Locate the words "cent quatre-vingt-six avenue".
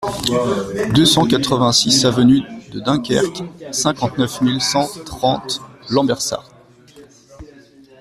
1.05-2.41